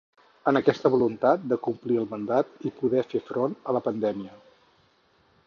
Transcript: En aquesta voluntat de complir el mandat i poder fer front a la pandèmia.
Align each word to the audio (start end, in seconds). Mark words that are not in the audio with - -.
En 0.51 0.57
aquesta 0.59 0.89
voluntat 0.93 1.43
de 1.51 1.59
complir 1.67 1.99
el 2.05 2.07
mandat 2.15 2.67
i 2.71 2.73
poder 2.81 3.05
fer 3.13 3.23
front 3.29 3.55
a 3.73 3.77
la 3.79 3.85
pandèmia. 3.91 4.35